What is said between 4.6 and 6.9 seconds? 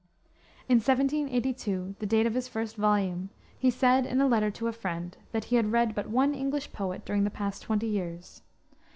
a friend, that he had read but one English